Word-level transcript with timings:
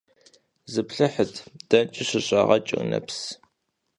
Зыплъыхьыт– 0.71 1.33
дэнкӀи 1.69 2.03
щыщӀагъэкӀыр 2.09 2.81
нэпс… 2.89 3.19